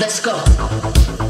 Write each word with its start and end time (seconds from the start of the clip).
Let's 0.00 0.18
go. 0.18 1.29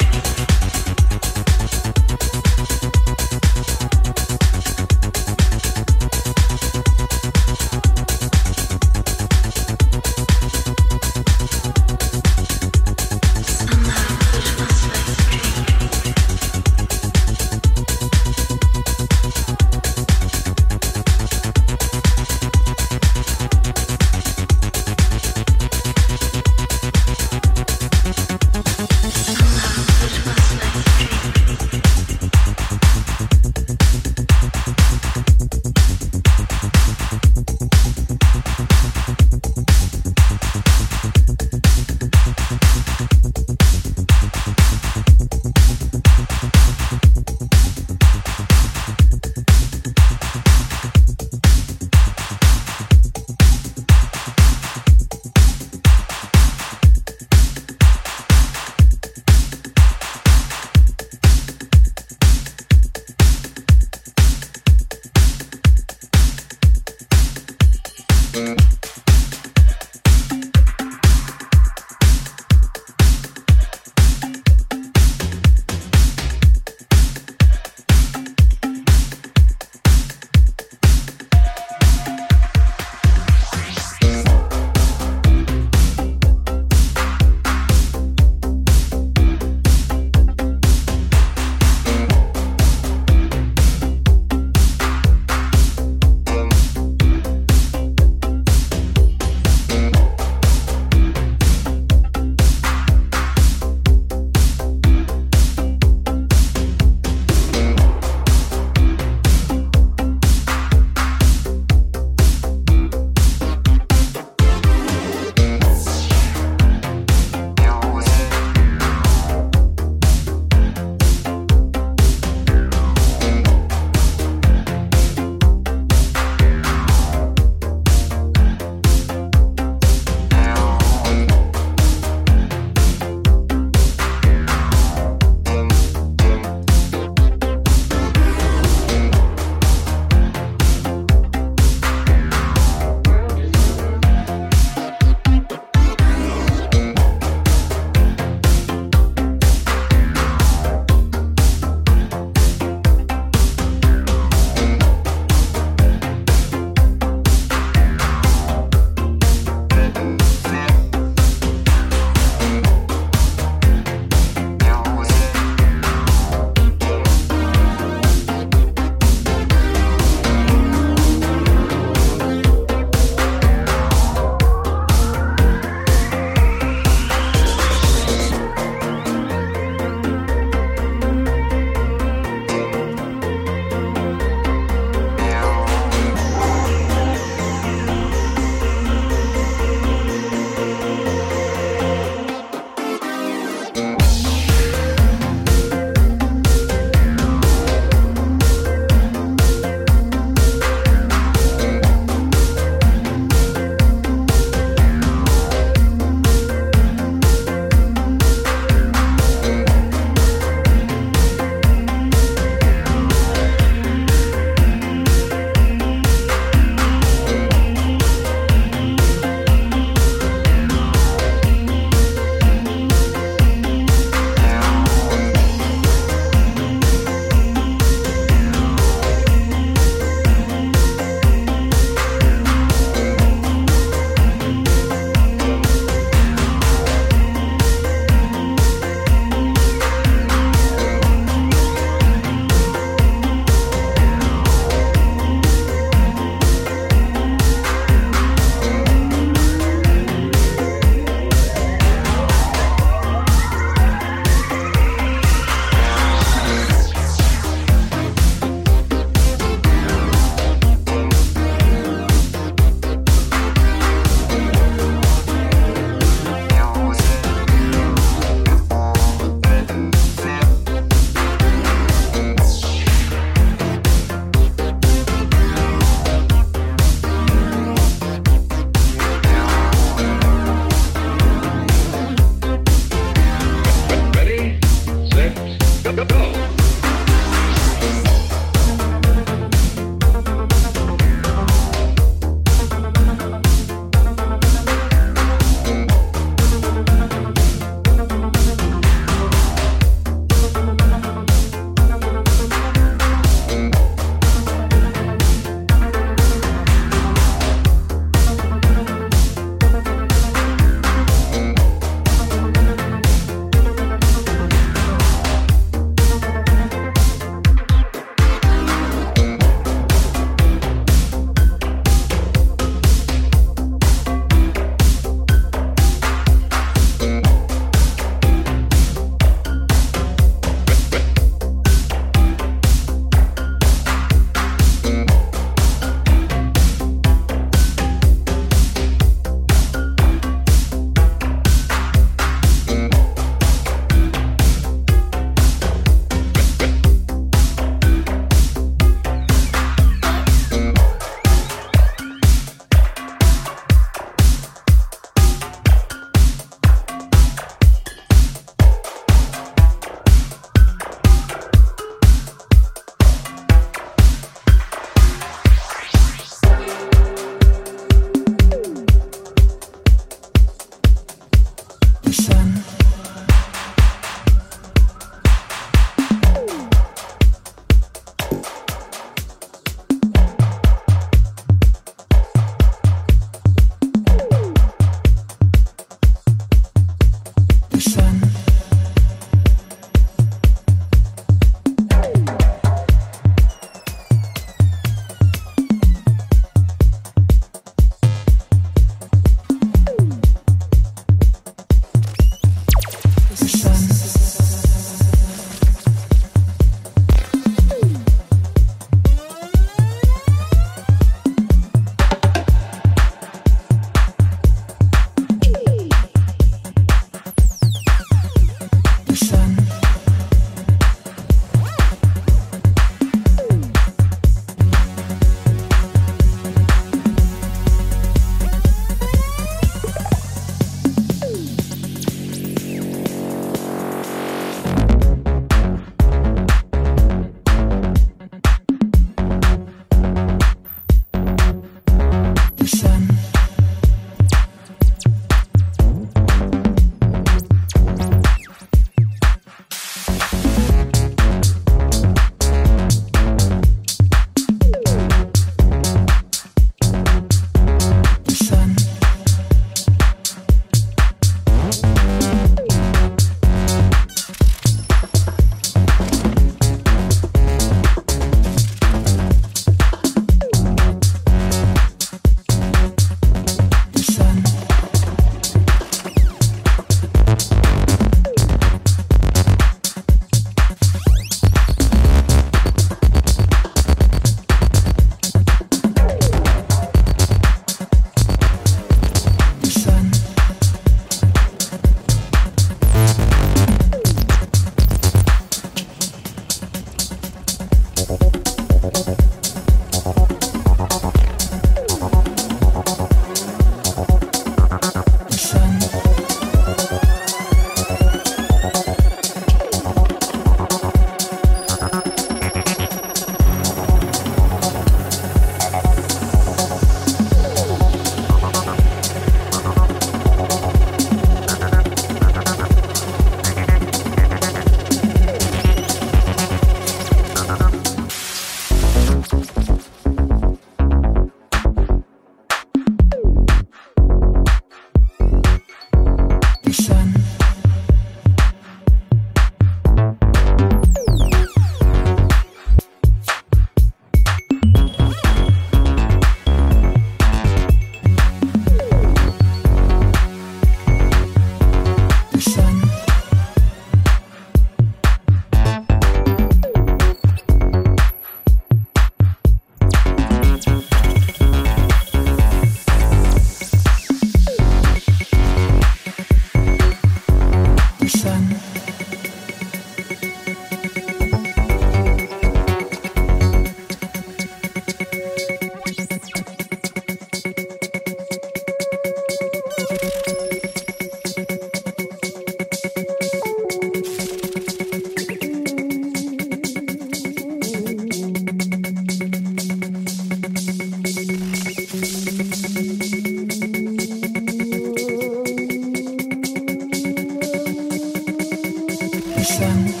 Sun. 599.43 600.00